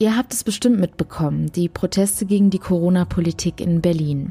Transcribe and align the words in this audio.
Ihr 0.00 0.16
habt 0.16 0.32
es 0.32 0.44
bestimmt 0.44 0.78
mitbekommen, 0.78 1.50
die 1.50 1.68
Proteste 1.68 2.24
gegen 2.24 2.50
die 2.50 2.60
Corona-Politik 2.60 3.60
in 3.60 3.80
Berlin. 3.80 4.30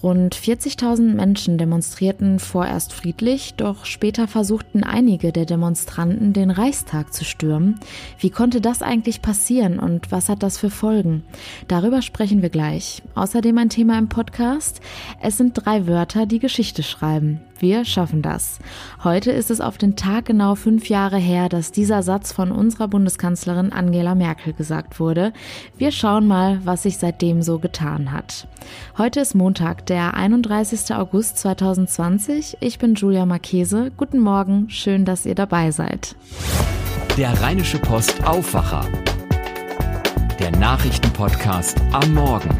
Rund 0.00 0.36
40.000 0.36 1.14
Menschen 1.14 1.58
demonstrierten 1.58 2.38
vorerst 2.38 2.92
friedlich, 2.92 3.54
doch 3.56 3.84
später 3.84 4.28
versuchten 4.28 4.84
einige 4.84 5.32
der 5.32 5.44
Demonstranten, 5.44 6.34
den 6.34 6.52
Reichstag 6.52 7.12
zu 7.12 7.24
stürmen. 7.24 7.80
Wie 8.20 8.30
konnte 8.30 8.60
das 8.60 8.80
eigentlich 8.80 9.20
passieren 9.20 9.80
und 9.80 10.12
was 10.12 10.28
hat 10.28 10.44
das 10.44 10.56
für 10.56 10.70
Folgen? 10.70 11.24
Darüber 11.66 12.00
sprechen 12.00 12.40
wir 12.40 12.50
gleich. 12.50 13.02
Außerdem 13.16 13.58
ein 13.58 13.70
Thema 13.70 13.98
im 13.98 14.08
Podcast. 14.08 14.80
Es 15.20 15.36
sind 15.36 15.54
drei 15.54 15.88
Wörter, 15.88 16.26
die 16.26 16.38
Geschichte 16.38 16.84
schreiben. 16.84 17.40
Wir 17.60 17.84
schaffen 17.84 18.22
das. 18.22 18.60
Heute 19.02 19.32
ist 19.32 19.50
es 19.50 19.60
auf 19.60 19.78
den 19.78 19.96
Tag 19.96 20.26
genau 20.26 20.54
fünf 20.54 20.88
Jahre 20.88 21.18
her, 21.18 21.48
dass 21.48 21.72
dieser 21.72 22.04
Satz 22.04 22.32
von 22.32 22.52
unserer 22.52 22.86
Bundeskanzlerin 22.86 23.72
Angela 23.72 24.14
Merkel 24.14 24.52
gesagt 24.52 25.00
wurde. 25.00 25.32
Wir 25.76 25.90
schauen 25.90 26.28
mal, 26.28 26.60
was 26.64 26.84
sich 26.84 26.98
seitdem 26.98 27.42
so 27.42 27.58
getan 27.58 28.12
hat. 28.12 28.46
Heute 28.96 29.20
ist 29.20 29.34
Montag, 29.34 29.86
der 29.86 30.14
31. 30.14 30.94
August 30.94 31.38
2020. 31.38 32.58
Ich 32.60 32.78
bin 32.78 32.94
Julia 32.94 33.26
Marchese. 33.26 33.90
Guten 33.96 34.20
Morgen, 34.20 34.70
schön, 34.70 35.04
dass 35.04 35.26
ihr 35.26 35.34
dabei 35.34 35.72
seid. 35.72 36.14
Der 37.16 37.40
Rheinische 37.40 37.78
Post 37.78 38.24
Aufwacher. 38.24 38.86
Der 40.38 40.52
Nachrichtenpodcast 40.52 41.80
am 41.90 42.14
Morgen. 42.14 42.56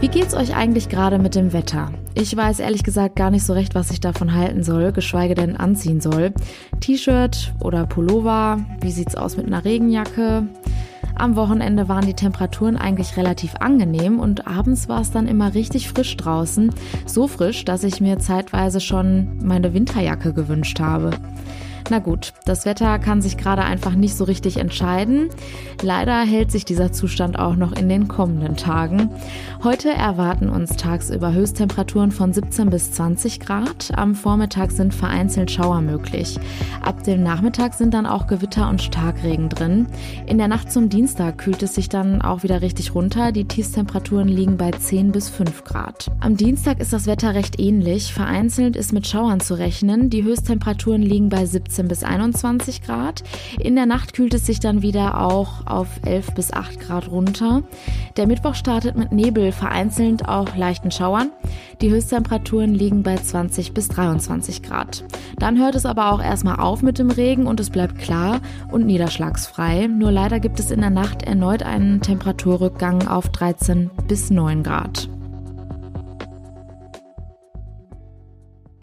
Wie 0.00 0.08
geht's 0.08 0.34
euch 0.34 0.56
eigentlich 0.56 0.88
gerade 0.88 1.20
mit 1.20 1.36
dem 1.36 1.52
Wetter? 1.52 1.92
Ich 2.16 2.36
weiß 2.36 2.60
ehrlich 2.60 2.84
gesagt 2.84 3.16
gar 3.16 3.32
nicht 3.32 3.44
so 3.44 3.54
recht, 3.54 3.74
was 3.74 3.90
ich 3.90 4.00
davon 4.00 4.34
halten 4.34 4.62
soll, 4.62 4.92
geschweige 4.92 5.34
denn 5.34 5.56
anziehen 5.56 6.00
soll. 6.00 6.32
T-Shirt 6.78 7.52
oder 7.58 7.86
Pullover? 7.86 8.60
Wie 8.80 8.92
sieht's 8.92 9.16
aus 9.16 9.36
mit 9.36 9.46
einer 9.46 9.64
Regenjacke? 9.64 10.46
Am 11.16 11.34
Wochenende 11.34 11.88
waren 11.88 12.06
die 12.06 12.14
Temperaturen 12.14 12.76
eigentlich 12.76 13.16
relativ 13.16 13.56
angenehm 13.56 14.20
und 14.20 14.46
abends 14.46 14.88
war 14.88 15.00
es 15.00 15.10
dann 15.10 15.26
immer 15.26 15.54
richtig 15.54 15.88
frisch 15.88 16.16
draußen. 16.16 16.72
So 17.04 17.26
frisch, 17.26 17.64
dass 17.64 17.82
ich 17.82 18.00
mir 18.00 18.20
zeitweise 18.20 18.80
schon 18.80 19.38
meine 19.42 19.74
Winterjacke 19.74 20.32
gewünscht 20.32 20.78
habe. 20.78 21.10
Na 21.90 21.98
gut, 21.98 22.32
das 22.46 22.64
Wetter 22.64 22.98
kann 22.98 23.20
sich 23.20 23.36
gerade 23.36 23.62
einfach 23.62 23.94
nicht 23.94 24.16
so 24.16 24.24
richtig 24.24 24.56
entscheiden. 24.56 25.28
Leider 25.82 26.20
hält 26.20 26.50
sich 26.50 26.64
dieser 26.64 26.92
Zustand 26.92 27.38
auch 27.38 27.56
noch 27.56 27.72
in 27.72 27.90
den 27.90 28.08
kommenden 28.08 28.56
Tagen. 28.56 29.10
Heute 29.62 29.90
erwarten 29.90 30.48
uns 30.48 30.76
tagsüber 30.76 31.34
Höchsttemperaturen 31.34 32.10
von 32.10 32.32
17 32.32 32.70
bis 32.70 32.92
20 32.92 33.38
Grad. 33.38 33.90
Am 33.96 34.14
Vormittag 34.14 34.70
sind 34.70 34.94
vereinzelt 34.94 35.50
Schauer 35.50 35.82
möglich. 35.82 36.38
Ab 36.80 37.04
dem 37.04 37.22
Nachmittag 37.22 37.74
sind 37.74 37.92
dann 37.92 38.06
auch 38.06 38.28
Gewitter 38.28 38.70
und 38.70 38.80
Starkregen 38.80 39.50
drin. 39.50 39.86
In 40.26 40.38
der 40.38 40.48
Nacht 40.48 40.72
zum 40.72 40.88
Dienstag 40.88 41.36
kühlt 41.36 41.62
es 41.62 41.74
sich 41.74 41.90
dann 41.90 42.22
auch 42.22 42.44
wieder 42.44 42.62
richtig 42.62 42.94
runter. 42.94 43.30
Die 43.30 43.44
Tiefstemperaturen 43.44 44.28
liegen 44.28 44.56
bei 44.56 44.70
10 44.70 45.12
bis 45.12 45.28
5 45.28 45.64
Grad. 45.64 46.10
Am 46.20 46.38
Dienstag 46.38 46.80
ist 46.80 46.94
das 46.94 47.06
Wetter 47.06 47.34
recht 47.34 47.60
ähnlich. 47.60 48.14
Vereinzelt 48.14 48.74
ist 48.74 48.94
mit 48.94 49.06
Schauern 49.06 49.40
zu 49.40 49.58
rechnen. 49.58 50.08
Die 50.08 50.24
Höchsttemperaturen 50.24 51.02
liegen 51.02 51.28
bei 51.28 51.44
17 51.44 51.73
17 51.74 51.88
bis 51.88 52.04
21 52.04 52.82
Grad. 52.82 53.22
In 53.58 53.74
der 53.74 53.86
Nacht 53.86 54.14
kühlt 54.14 54.34
es 54.34 54.46
sich 54.46 54.60
dann 54.60 54.82
wieder 54.82 55.20
auch 55.20 55.66
auf 55.66 55.88
11 56.04 56.34
bis 56.34 56.52
8 56.52 56.80
Grad 56.80 57.10
runter. 57.10 57.62
Der 58.16 58.26
Mittwoch 58.26 58.54
startet 58.54 58.96
mit 58.96 59.12
Nebel, 59.12 59.50
vereinzelt 59.50 60.28
auch 60.28 60.56
leichten 60.56 60.90
Schauern. 60.90 61.30
Die 61.80 61.90
Höchsttemperaturen 61.90 62.74
liegen 62.74 63.02
bei 63.02 63.16
20 63.16 63.74
bis 63.74 63.88
23 63.88 64.62
Grad. 64.62 65.04
Dann 65.38 65.58
hört 65.58 65.74
es 65.74 65.86
aber 65.86 66.12
auch 66.12 66.22
erstmal 66.22 66.60
auf 66.60 66.82
mit 66.82 66.98
dem 66.98 67.10
Regen 67.10 67.46
und 67.46 67.58
es 67.58 67.70
bleibt 67.70 67.98
klar 67.98 68.40
und 68.70 68.86
niederschlagsfrei. 68.86 69.88
Nur 69.88 70.12
leider 70.12 70.38
gibt 70.38 70.60
es 70.60 70.70
in 70.70 70.80
der 70.80 70.90
Nacht 70.90 71.22
erneut 71.22 71.62
einen 71.64 72.00
Temperaturrückgang 72.00 73.08
auf 73.08 73.28
13 73.30 73.90
bis 74.06 74.30
9 74.30 74.62
Grad. 74.62 75.08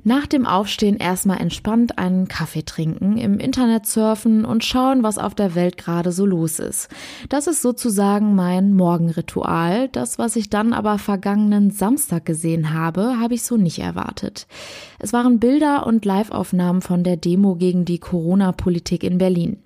Nach 0.03 0.25
dem 0.25 0.47
Aufstehen 0.47 0.97
erstmal 0.97 1.39
entspannt 1.39 1.99
einen 1.99 2.27
Kaffee 2.27 2.63
trinken, 2.63 3.17
im 3.17 3.37
Internet 3.37 3.85
surfen 3.85 4.45
und 4.45 4.65
schauen, 4.65 5.03
was 5.03 5.19
auf 5.19 5.35
der 5.35 5.53
Welt 5.53 5.77
gerade 5.77 6.11
so 6.11 6.25
los 6.25 6.57
ist. 6.57 6.89
Das 7.29 7.45
ist 7.45 7.61
sozusagen 7.61 8.33
mein 8.33 8.73
Morgenritual. 8.73 9.89
Das, 9.89 10.17
was 10.17 10.35
ich 10.35 10.49
dann 10.49 10.73
aber 10.73 10.97
vergangenen 10.97 11.69
Samstag 11.69 12.25
gesehen 12.25 12.73
habe, 12.73 13.19
habe 13.19 13.35
ich 13.35 13.43
so 13.43 13.57
nicht 13.57 13.77
erwartet. 13.77 14.47
Es 14.97 15.13
waren 15.13 15.39
Bilder 15.39 15.85
und 15.85 16.03
Liveaufnahmen 16.03 16.81
von 16.81 17.03
der 17.03 17.17
Demo 17.17 17.55
gegen 17.55 17.85
die 17.85 17.99
Corona-Politik 17.99 19.03
in 19.03 19.19
Berlin. 19.19 19.57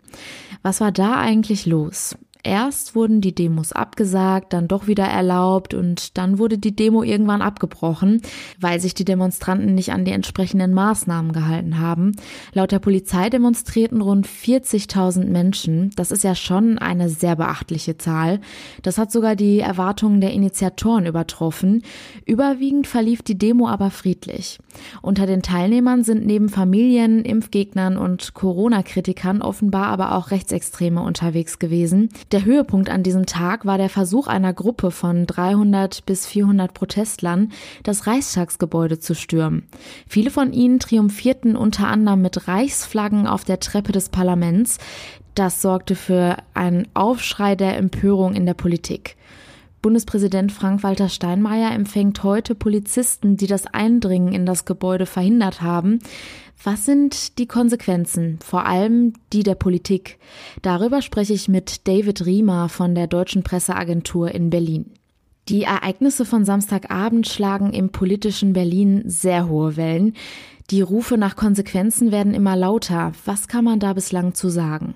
Was 0.64 0.82
war 0.82 0.92
da 0.92 1.16
eigentlich 1.16 1.66
los? 1.66 2.18
Erst 2.46 2.94
wurden 2.94 3.22
die 3.22 3.34
Demos 3.34 3.72
abgesagt, 3.72 4.54
dann 4.54 4.68
doch 4.68 4.86
wieder 4.86 5.06
erlaubt 5.06 5.74
und 5.74 6.16
dann 6.16 6.38
wurde 6.38 6.60
die 6.60 6.76
Demo 6.76 7.02
irgendwann 7.02 7.42
abgebrochen, 7.42 8.22
weil 8.60 8.80
sich 8.80 8.94
die 8.94 9.04
Demonstranten 9.04 9.74
nicht 9.74 9.92
an 9.92 10.06
die 10.06 10.12
entsprechenden 10.12 10.72
Maßnahmen 10.72 11.32
gehalten 11.32 11.80
haben. 11.80 12.12
Laut 12.54 12.72
der 12.72 12.78
Polizei 12.78 13.32
demonstrierten 13.32 14.00
rund 14.00 14.28
40.000 14.28 15.26
Menschen. 15.26 15.90
Das 15.96 16.12
ist 16.12 16.24
ja 16.24 16.36
schon 16.36 16.78
eine 16.78 17.10
sehr 17.10 17.36
beachtliche 17.36 17.98
Zahl. 17.98 18.40
Das 18.84 19.00
hat 19.00 19.12
sogar 19.12 19.36
die 19.36 19.62
Erwartungen 19.62 20.22
der 20.22 20.32
Initiatoren 20.32 21.08
übertroffen. 21.08 21.82
Überwiegend 22.28 22.86
verlief 22.86 23.24
die 23.24 23.40
Demo 23.40 23.68
aber 23.68 23.90
friedlich. 23.90 24.60
Unter 25.02 25.26
den 25.26 25.42
Teilnehmern 25.42 26.04
sind 26.04 26.28
neben 26.28 26.50
Familien, 26.50 27.26
Impfgegnern 27.26 27.98
und 27.98 28.36
Corona-Kritikern 28.36 29.42
offenbar 29.42 29.88
aber 29.88 30.16
auch 30.16 30.30
Rechtsextreme 30.30 31.02
unterwegs 31.02 31.58
gewesen. 31.58 32.10
Der 32.36 32.44
Höhepunkt 32.44 32.90
an 32.90 33.02
diesem 33.02 33.26
Tag 33.26 33.66
war 33.66 33.78
der 33.78 33.88
Versuch 33.88 34.28
einer 34.28 34.52
Gruppe 34.52 34.92
von 34.92 35.26
300 35.26 36.06
bis 36.06 36.28
400 36.28 36.74
Protestlern, 36.74 37.54
das 37.84 38.08
Reichstagsgebäude 38.08 39.00
zu 39.00 39.16
stürmen. 39.16 39.64
Viele 40.06 40.30
von 40.30 40.52
ihnen 40.52 40.82
triumphierten 40.82 41.56
unter 41.56 41.88
anderem 41.88 42.22
mit 42.22 42.50
Reichsflaggen 42.50 43.26
auf 43.26 43.46
der 43.46 43.62
Treppe 43.62 43.94
des 43.94 44.10
Parlaments. 44.10 44.80
Das 45.34 45.62
sorgte 45.62 45.96
für 45.96 46.36
einen 46.54 46.90
Aufschrei 46.94 47.56
der 47.56 47.78
Empörung 47.78 48.34
in 48.34 48.46
der 48.46 48.54
Politik. 48.54 49.16
Bundespräsident 49.82 50.52
Frank-Walter 50.52 51.08
Steinmeier 51.08 51.72
empfängt 51.72 52.22
heute 52.24 52.54
Polizisten, 52.54 53.38
die 53.38 53.48
das 53.48 53.66
Eindringen 53.66 54.34
in 54.34 54.46
das 54.46 54.66
Gebäude 54.66 55.06
verhindert 55.06 55.62
haben. 55.62 56.00
Was 56.64 56.86
sind 56.86 57.38
die 57.38 57.48
Konsequenzen, 57.48 58.40
vor 58.44 58.66
allem 58.66 59.14
die 59.34 59.44
der 59.44 59.56
Politik? 59.56 60.18
Darüber 60.62 61.02
spreche 61.02 61.34
ich 61.34 61.48
mit 61.48 61.88
David 61.88 62.26
Riemer 62.26 62.70
von 62.70 62.96
der 62.96 63.08
Deutschen 63.08 63.44
Presseagentur 63.44 64.32
in 64.32 64.50
Berlin. 64.50 64.92
Die 65.48 65.64
Ereignisse 65.64 66.26
von 66.26 66.44
Samstagabend 66.44 67.28
schlagen 67.28 67.72
im 67.72 67.90
politischen 67.92 68.54
Berlin 68.54 69.04
sehr 69.06 69.48
hohe 69.48 69.78
Wellen. 69.78 70.16
Die 70.72 70.82
Rufe 70.82 71.20
nach 71.20 71.36
Konsequenzen 71.36 72.12
werden 72.12 72.34
immer 72.34 72.56
lauter. 72.56 73.12
Was 73.26 73.48
kann 73.48 73.64
man 73.64 73.80
da 73.80 73.94
bislang 73.94 74.34
zu 74.34 74.50
sagen? 74.50 74.96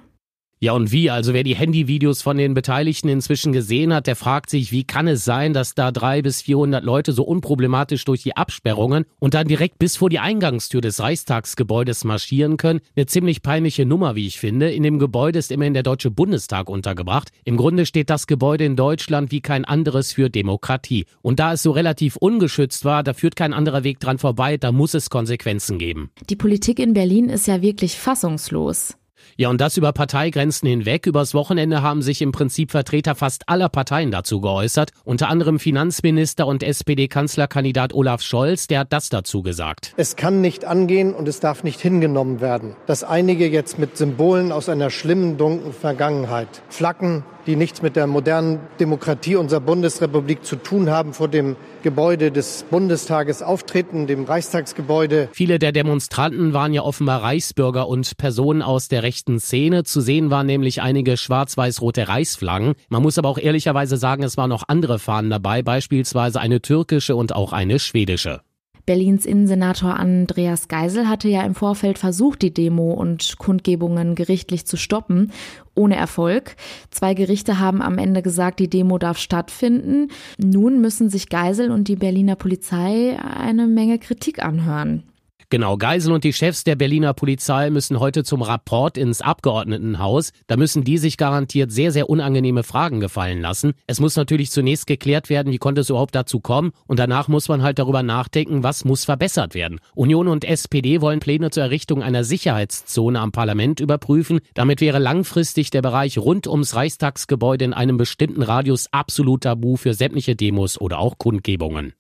Ja, 0.62 0.74
und 0.74 0.92
wie? 0.92 1.10
Also 1.10 1.34
wer 1.34 1.44
die 1.44 1.56
Handyvideos 1.56 2.22
von 2.22 2.36
den 2.36 2.54
Beteiligten 2.54 3.08
inzwischen 3.08 3.54
gesehen 3.54 3.94
hat, 3.94 4.08
der 4.08 4.18
fragt 4.18 4.50
sich, 4.50 4.74
wie 4.74 4.84
kann 4.84 5.08
es 5.08 5.24
sein, 5.24 5.54
dass 5.54 5.74
da 5.74 5.90
drei 5.90 6.22
bis 6.22 6.42
vierhundert 6.42 6.84
Leute 6.84 7.14
so 7.14 7.24
unproblematisch 7.24 8.04
durch 8.04 8.24
die 8.24 8.36
Absperrungen 8.36 9.06
und 9.20 9.36
dann 9.36 9.48
direkt 9.48 9.80
bis 9.80 9.96
vor 9.96 10.10
die 10.10 10.20
Eingangstür 10.20 10.82
des 10.82 11.00
Reichstagsgebäudes 11.00 12.04
marschieren 12.04 12.58
können? 12.58 12.82
Eine 12.98 13.06
ziemlich 13.06 13.42
peinliche 13.42 13.86
Nummer, 13.86 14.16
wie 14.16 14.28
ich 14.28 14.38
finde. 14.38 14.70
In 14.70 14.84
dem 14.84 15.00
Gebäude 15.00 15.40
ist 15.40 15.54
immerhin 15.54 15.74
der 15.74 15.84
Deutsche 15.84 16.12
Bundestag 16.12 16.70
untergebracht. 16.70 17.30
Im 17.46 17.56
Grunde 17.56 17.86
steht 17.86 18.10
das 18.10 18.28
Gebäude 18.28 18.66
in 18.66 18.76
Deutschland 18.76 19.32
wie 19.32 19.40
kein 19.40 19.64
anderes 19.64 20.12
für 20.12 20.30
Demokratie. 20.30 21.06
Und 21.22 21.40
da 21.40 21.54
es 21.54 21.64
so 21.64 21.72
relativ 21.72 22.18
ungeschützt 22.18 22.84
war, 22.84 23.04
da 23.04 23.14
führt 23.14 23.38
kein 23.38 23.54
anderer 23.54 23.86
Weg 23.86 24.02
dran 24.02 24.18
vorbei, 24.18 24.58
da 24.58 24.74
muss 24.74 24.94
es 24.94 25.10
Konsequenzen 25.10 25.80
geben. 25.80 26.12
Die 26.30 26.36
Politik 26.36 26.80
in 26.80 26.92
Berlin 26.92 27.30
ist 27.30 27.48
ja 27.48 27.62
wirklich 27.62 27.96
fassungslos. 27.96 28.99
Ja, 29.38 29.50
und 29.50 29.62
das 29.62 29.78
über 29.78 29.94
Parteigrenzen 29.94 30.68
hinweg. 30.68 31.06
Übers 31.06 31.34
Wochenende 31.34 31.82
haben 31.82 32.02
sich 32.02 32.22
im 32.22 32.32
Prinzip 32.32 32.72
Vertreter 32.72 33.16
fast 33.16 33.48
aller 33.48 33.70
Parteien 33.70 34.12
dazu 34.12 34.42
geäußert. 34.42 34.92
Unter 35.04 35.30
anderem 35.30 35.60
Finanzminister 35.60 36.46
und 36.46 36.64
SPD-Kanzlerkandidat 36.64 37.94
Olaf 37.94 38.22
Scholz, 38.22 38.68
der 38.68 38.80
hat 38.80 38.94
das 38.94 39.10
dazu 39.10 39.42
gesagt. 39.42 39.94
Es 39.98 40.16
kann 40.16 40.42
nicht 40.42 40.66
angehen 40.66 41.14
und 41.14 41.28
es 41.28 41.40
darf 41.40 41.64
nicht 41.64 41.80
hingenommen 41.80 42.42
werden, 42.42 42.76
dass 42.86 43.04
einige 43.04 43.48
jetzt 43.48 43.80
mit 43.80 43.98
Symbolen 43.98 44.52
aus 44.52 44.70
einer 44.70 44.90
schlimmen, 44.90 45.38
dunklen 45.38 45.74
Vergangenheit, 45.74 46.62
Flaggen, 46.70 47.24
die 47.48 47.56
nichts 47.56 47.82
mit 47.82 47.96
der 47.96 48.08
modernen 48.08 48.60
Demokratie 48.80 49.36
unserer 49.36 49.60
Bundesrepublik 49.60 50.44
zu 50.44 50.56
tun 50.56 50.90
haben, 50.90 51.14
vor 51.14 51.28
dem 51.28 51.56
Gebäude 51.84 52.32
des 52.32 52.66
Bundestages 52.70 53.42
auftreten, 53.42 54.08
dem 54.08 54.26
Reichstagsgebäude. 54.26 55.30
Viele 55.32 55.60
der 55.60 55.72
Demonstranten 55.72 56.54
waren 56.54 56.74
ja 56.74 56.82
offenbar 56.82 57.24
Reichsbürger 57.24 57.88
und 57.88 58.18
Personen 58.18 58.62
aus 58.62 58.88
der 58.88 59.04
rechten 59.04 59.40
Szene. 59.40 59.84
Zu 59.84 60.02
sehen 60.02 60.30
waren 60.30 60.48
nämlich 60.48 60.82
einige 60.82 61.18
schwarz-weiß-rote 61.18 62.08
Reichsflaggen. 62.08 62.74
Man 62.90 63.02
muss 63.02 63.18
aber 63.18 63.30
auch 63.30 63.38
ehrlicherweise 63.38 63.98
sagen, 63.98 64.24
es 64.24 64.38
waren 64.38 64.50
noch 64.50 64.64
andere 64.68 65.00
Fahnen 65.00 65.30
dabei, 65.30 65.62
beispielsweise 65.62 66.40
eine 66.40 66.62
türkische 66.62 67.16
und 67.16 67.34
auch 67.34 67.54
eine 67.54 67.80
schwedische. 67.80 68.42
Berlins 68.90 69.28
Innensenator 69.28 70.00
Andreas 70.00 70.68
Geisel 70.68 71.08
hatte 71.08 71.30
ja 71.30 71.44
im 71.44 71.54
Vorfeld 71.54 72.00
versucht, 72.00 72.42
die 72.42 72.52
Demo 72.52 72.92
und 72.94 73.38
Kundgebungen 73.38 74.16
gerichtlich 74.16 74.66
zu 74.66 74.78
stoppen, 74.78 75.32
ohne 75.76 75.96
Erfolg. 75.96 76.56
Zwei 76.90 77.14
Gerichte 77.14 77.60
haben 77.60 77.84
am 77.84 78.00
Ende 78.00 78.24
gesagt, 78.24 78.60
die 78.60 78.68
Demo 78.68 78.98
darf 78.98 79.20
stattfinden. 79.20 80.08
Nun 80.40 80.82
müssen 80.82 81.12
sich 81.12 81.30
Geisel 81.30 81.70
und 81.70 81.88
die 81.88 81.98
Berliner 81.98 82.36
Polizei 82.36 83.16
eine 83.20 83.68
Menge 83.68 84.00
Kritik 84.00 84.44
anhören. 84.44 85.04
Genau, 85.52 85.78
Geisel 85.78 86.12
und 86.12 86.24
die 86.24 86.32
Chefs 86.34 86.64
der 86.64 86.76
Berliner 86.76 87.16
Polizei 87.16 87.72
müssen 87.72 88.00
heute 88.00 88.24
zum 88.24 88.44
Rapport 88.44 89.00
ins 89.00 89.22
Abgeordnetenhaus. 89.22 90.32
Da 90.46 90.58
müssen 90.58 90.84
die 90.84 91.00
sich 91.00 91.18
garantiert 91.18 91.72
sehr, 91.72 91.92
sehr 91.92 92.08
unangenehme 92.08 92.62
Fragen 92.62 93.00
gefallen 93.00 93.42
lassen. 93.42 93.74
Es 93.88 94.00
muss 94.00 94.16
natürlich 94.16 94.52
zunächst 94.52 94.86
geklärt 94.86 95.32
werden, 95.32 95.52
wie 95.52 95.58
konnte 95.58 95.82
es 95.82 95.90
überhaupt 95.90 96.14
dazu 96.14 96.40
kommen. 96.40 96.72
Und 96.86 97.00
danach 97.00 97.30
muss 97.30 97.48
man 97.48 97.64
halt 97.64 97.80
darüber 97.80 98.04
nachdenken, 98.04 98.62
was 98.62 98.86
muss 98.86 99.06
verbessert 99.06 99.56
werden. 99.56 99.80
Union 99.96 100.28
und 100.28 100.46
SPD 100.46 101.02
wollen 101.02 101.20
Pläne 101.20 101.50
zur 101.50 101.64
Errichtung 101.64 102.04
einer 102.04 102.24
Sicherheitszone 102.24 103.20
am 103.20 103.32
Parlament 103.32 103.80
überprüfen. 103.80 104.42
Damit 104.54 104.82
wäre 104.82 105.00
langfristig 105.00 105.72
der 105.72 105.82
Bereich 105.82 106.20
rund 106.20 106.46
ums 106.46 106.76
Reichstagsgebäude 106.76 107.66
in 107.66 107.74
einem 107.74 107.98
bestimmten 107.98 108.44
Radius 108.44 108.86
absolut 108.92 109.42
tabu 109.42 109.78
für 109.78 109.96
sämtliche 109.96 110.36
Demos 110.36 110.80
oder 110.80 111.00
auch 111.00 111.18
Kundgebungen. 111.18 111.94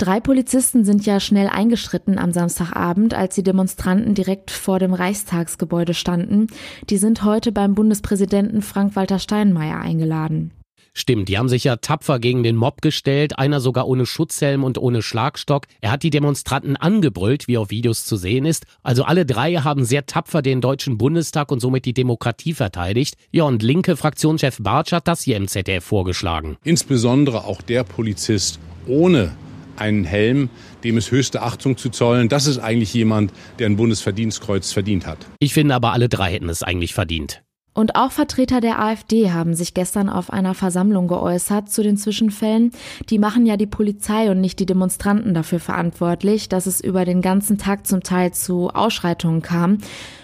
Drei 0.00 0.18
Polizisten 0.18 0.86
sind 0.86 1.04
ja 1.04 1.20
schnell 1.20 1.48
eingeschritten 1.48 2.16
am 2.16 2.32
Samstagabend, 2.32 3.12
als 3.12 3.34
die 3.34 3.42
Demonstranten 3.42 4.14
direkt 4.14 4.50
vor 4.50 4.78
dem 4.78 4.94
Reichstagsgebäude 4.94 5.92
standen. 5.92 6.46
Die 6.88 6.96
sind 6.96 7.22
heute 7.22 7.52
beim 7.52 7.74
Bundespräsidenten 7.74 8.62
Frank-Walter 8.62 9.18
Steinmeier 9.18 9.78
eingeladen. 9.78 10.52
Stimmt, 10.94 11.28
die 11.28 11.36
haben 11.36 11.50
sich 11.50 11.64
ja 11.64 11.76
tapfer 11.76 12.18
gegen 12.18 12.42
den 12.42 12.56
Mob 12.56 12.80
gestellt, 12.80 13.38
einer 13.38 13.60
sogar 13.60 13.86
ohne 13.86 14.06
Schutzhelm 14.06 14.64
und 14.64 14.78
ohne 14.78 15.02
Schlagstock. 15.02 15.66
Er 15.82 15.90
hat 15.90 16.02
die 16.02 16.08
Demonstranten 16.08 16.76
angebrüllt, 16.76 17.46
wie 17.46 17.58
auf 17.58 17.68
Videos 17.68 18.06
zu 18.06 18.16
sehen 18.16 18.46
ist. 18.46 18.64
Also 18.82 19.04
alle 19.04 19.26
drei 19.26 19.56
haben 19.56 19.84
sehr 19.84 20.06
tapfer 20.06 20.40
den 20.40 20.62
Deutschen 20.62 20.96
Bundestag 20.96 21.52
und 21.52 21.60
somit 21.60 21.84
die 21.84 21.92
Demokratie 21.92 22.54
verteidigt. 22.54 23.16
Ja, 23.32 23.44
und 23.44 23.62
linke 23.62 23.98
Fraktionschef 23.98 24.60
Bartsch 24.62 24.92
hat 24.92 25.06
das 25.06 25.20
hier 25.20 25.36
im 25.36 25.46
ZDF 25.46 25.84
vorgeschlagen. 25.84 26.56
Insbesondere 26.64 27.44
auch 27.44 27.60
der 27.60 27.84
Polizist 27.84 28.58
ohne 28.86 29.32
einen 29.80 30.04
Helm, 30.04 30.50
dem 30.84 30.96
es 30.96 31.10
höchste 31.10 31.42
Achtung 31.42 31.76
zu 31.76 31.90
zollen. 31.90 32.28
Das 32.28 32.46
ist 32.46 32.58
eigentlich 32.58 32.92
jemand, 32.94 33.32
der 33.58 33.66
ein 33.66 33.76
Bundesverdienstkreuz 33.76 34.72
verdient 34.72 35.06
hat. 35.06 35.18
Ich 35.38 35.54
finde 35.54 35.74
aber, 35.74 35.92
alle 35.92 36.08
drei 36.08 36.32
hätten 36.32 36.48
es 36.48 36.62
eigentlich 36.62 36.94
verdient. 36.94 37.42
Und 37.72 37.94
auch 37.94 38.10
Vertreter 38.10 38.60
der 38.60 38.80
AfD 38.80 39.30
haben 39.30 39.54
sich 39.54 39.74
gestern 39.74 40.08
auf 40.08 40.32
einer 40.32 40.54
Versammlung 40.54 41.06
geäußert 41.06 41.70
zu 41.70 41.82
den 41.82 41.96
Zwischenfällen. 41.96 42.72
Die 43.08 43.18
machen 43.18 43.46
ja 43.46 43.56
die 43.56 43.66
Polizei 43.66 44.30
und 44.30 44.40
nicht 44.40 44.58
die 44.58 44.66
Demonstranten 44.66 45.34
dafür 45.34 45.60
verantwortlich, 45.60 46.48
dass 46.48 46.66
es 46.66 46.80
über 46.80 47.04
den 47.04 47.22
ganzen 47.22 47.58
Tag 47.58 47.86
zum 47.86 48.02
Teil 48.02 48.32
zu 48.32 48.70
Ausschreitungen 48.70 49.40
kam. 49.40 49.78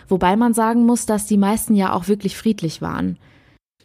Wobei 0.08 0.36
man 0.36 0.54
sagen 0.54 0.86
muss, 0.86 1.06
dass 1.06 1.26
die 1.26 1.36
meisten 1.36 1.74
ja 1.74 1.92
auch 1.92 2.08
wirklich 2.08 2.36
friedlich 2.36 2.82
waren. 2.82 3.16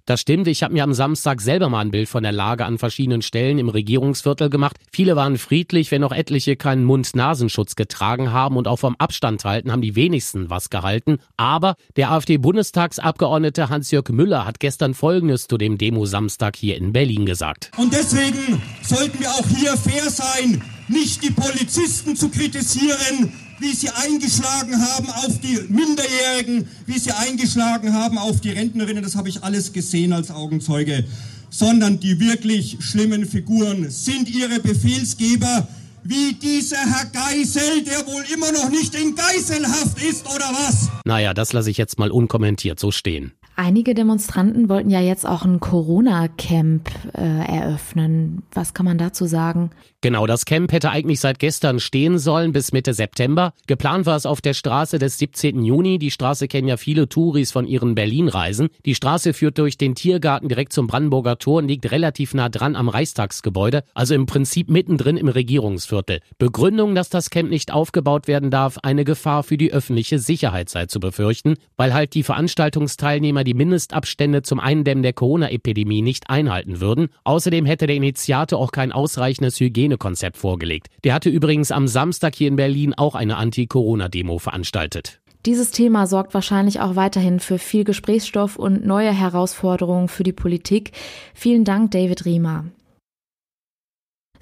Das 0.06 0.22
stimmt, 0.22 0.48
ich 0.48 0.64
habe 0.64 0.74
mir 0.74 0.84
am 0.84 0.94
Samstag 0.94 1.42
selber 1.42 1.70
mal 1.70 1.82
ein 1.82 1.92
Bild 1.92 2.10
von 2.10 2.24
der 2.24 2.32
Lage 2.32 2.66
an 2.66 2.78
verschiedenen 2.78 3.22
Stellen 3.22 3.60
im 3.60 3.70
Regierungsviertel 3.70 4.50
gemacht. 4.50 4.78
Viele 4.92 5.16
waren 5.16 5.38
friedlich, 5.38 5.92
wenn 5.92 6.04
auch 6.04 6.12
etliche 6.12 6.56
keinen 6.56 6.84
Mund-Nasenschutz 6.86 7.76
getragen 7.76 8.32
haben 8.32 8.58
und 8.58 8.68
auch 8.68 8.80
vom 8.80 8.96
Abstand 8.98 9.46
halten, 9.46 9.72
haben 9.72 9.82
die 9.82 9.96
wenigsten 9.96 10.50
was 10.50 10.70
gehalten. 10.70 11.20
Aber 11.38 11.76
der 11.96 12.12
AfD-Bundestagsabgeordnete 12.12 13.70
Hans-Jörg 13.70 14.10
Müller 14.10 14.46
hat 14.46 14.60
gestern 14.60 14.94
Folgendes 14.94 15.48
zu 15.48 15.58
dem 15.58 15.78
Demo-Samstag 15.78 16.56
hier 16.56 16.78
in 16.78 16.94
Berlin 16.94 17.26
gesagt. 17.26 17.72
Und 17.78 17.94
deswegen 17.94 18.62
sollten 18.82 19.20
wir 19.20 19.30
auch 19.30 19.48
hier 19.48 19.78
fair 19.78 20.10
sein, 20.10 20.64
nicht 20.88 21.24
die 21.24 21.32
Polizisten 21.32 22.16
zu 22.16 22.30
kritisieren, 22.30 23.32
wie 23.62 23.74
sie 23.74 23.90
eingeschlagen 23.90 24.82
haben 24.82 25.10
auf 25.12 25.40
die 25.40 25.60
Minderjährigen, 25.70 26.68
wie 26.88 26.98
sie 26.98 27.12
eingeschlagen 27.12 27.94
haben 27.94 28.18
auf 28.18 28.42
die 28.42 28.50
Rentnerinnen, 28.50 29.04
das 29.04 29.16
habe 29.16 29.30
ich 29.30 29.44
alles 29.44 29.72
gesehen 29.72 30.14
als 30.14 30.32
Augenzeuge, 30.32 31.04
sondern 31.52 32.00
die 32.00 32.20
wirklich 32.20 32.78
schlimmen 32.80 33.26
Figuren 33.26 33.90
sind 33.92 34.30
ihre 34.30 34.60
Befehlsgeber, 34.60 35.68
wie 36.04 36.34
dieser 36.34 36.78
Herr 36.78 37.06
Geisel, 37.06 37.84
der 37.84 38.08
wohl 38.08 38.24
immer 38.34 38.52
noch 38.52 38.72
nicht 38.72 38.96
in 38.96 39.16
Geiselhaft 39.16 40.02
ist, 40.04 40.26
oder 40.26 40.50
was? 40.52 40.90
Naja, 41.06 41.36
das 41.36 41.54
lasse 41.54 41.70
ich 41.70 41.78
jetzt 41.78 42.00
mal 42.00 42.10
unkommentiert 42.10 42.80
so 42.80 42.92
stehen. 42.92 43.34
Einige 43.64 43.94
Demonstranten 43.94 44.70
wollten 44.70 44.90
ja 44.90 45.02
jetzt 45.02 45.24
auch 45.24 45.46
ein 45.46 45.60
Corona-Camp 45.60 46.90
äh, 47.16 47.22
eröffnen. 47.22 48.42
Was 48.54 48.74
kann 48.74 48.88
man 48.88 48.98
dazu 48.98 49.28
sagen? 49.28 49.70
Genau, 50.04 50.26
das 50.26 50.46
Camp 50.46 50.72
hätte 50.72 50.90
eigentlich 50.90 51.20
seit 51.20 51.38
gestern 51.38 51.80
stehen 51.80 52.18
sollen 52.18 52.54
bis 52.54 52.72
Mitte 52.72 52.96
September. 52.96 53.54
Geplant 53.68 54.08
war 54.08 54.16
es 54.16 54.26
auf 54.26 54.42
der 54.42 54.56
Straße 54.56 54.98
des 54.98 55.20
17. 55.20 55.64
Juni. 55.64 56.00
Die 56.00 56.10
Straße 56.10 56.48
kennen 56.48 56.68
ja 56.68 56.78
viele 56.78 57.08
Touris 57.08 57.52
von 57.52 57.68
ihren 57.68 57.94
Berlin-Reisen. 57.94 58.70
Die 58.84 58.96
Straße 58.96 59.32
führt 59.36 59.60
durch 59.60 59.78
den 59.78 59.94
Tiergarten 59.94 60.50
direkt 60.50 60.74
zum 60.74 60.88
Brandenburger 60.88 61.38
Tor 61.38 61.60
und 61.60 61.68
liegt 61.68 61.92
relativ 61.92 62.34
nah 62.34 62.50
dran 62.50 62.76
am 62.76 62.90
Reichstagsgebäude, 62.90 63.84
also 63.94 64.16
im 64.16 64.26
Prinzip 64.26 64.72
mittendrin 64.72 65.18
im 65.18 65.28
Regierungsviertel. 65.28 66.22
Begründung, 66.40 66.96
dass 66.96 67.10
das 67.10 67.30
Camp 67.30 67.52
nicht 67.52 67.72
aufgebaut 67.72 68.28
werden 68.28 68.50
darf, 68.50 68.80
eine 68.82 69.06
Gefahr 69.06 69.44
für 69.44 69.58
die 69.58 69.72
öffentliche 69.72 70.18
Sicherheit 70.18 70.70
sei 70.70 70.88
zu 70.88 71.00
befürchten, 71.00 71.58
weil 71.78 71.94
halt 71.94 72.16
die 72.16 72.24
Veranstaltungsteilnehmer 72.24 73.44
die 73.44 73.51
Mindestabstände 73.54 74.42
zum 74.42 74.60
Eindämmen 74.60 75.04
der 75.04 75.14
Corona-Epidemie 75.14 76.02
nicht 76.02 76.30
einhalten 76.30 76.82
würden. 76.82 77.10
Außerdem 77.24 77.66
hätte 77.66 77.88
der 77.88 77.96
Initiator 77.96 78.60
auch 78.60 78.72
kein 78.72 78.92
ausreichendes 78.92 79.60
Hygiene 79.60 79.82
Hygienekonzept 79.82 80.38
vorgelegt. 80.38 80.88
Der 81.04 81.14
hatte 81.14 81.30
übrigens 81.30 81.72
am 81.72 81.88
Samstag 81.88 82.36
hier 82.36 82.48
in 82.48 82.56
Berlin 82.56 82.94
auch 82.94 83.16
eine 83.16 83.38
Anti-Corona-Demo 83.38 84.40
veranstaltet. 84.40 85.20
Dieses 85.46 85.72
Thema 85.72 86.06
sorgt 86.06 86.36
wahrscheinlich 86.36 86.82
auch 86.82 86.96
weiterhin 86.96 87.40
für 87.40 87.58
viel 87.58 87.84
Gesprächsstoff 87.84 88.58
und 88.58 88.86
neue 88.86 89.12
Herausforderungen 89.12 90.08
für 90.08 90.24
die 90.24 90.34
Politik. 90.34 90.92
Vielen 91.34 91.64
Dank, 91.64 91.92
David 91.92 92.26
Riemer. 92.26 92.66